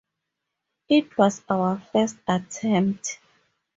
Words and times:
It 0.89 1.15
was 1.15 1.43
our 1.47 1.77
first 1.91 2.17
attempt. 2.27 3.19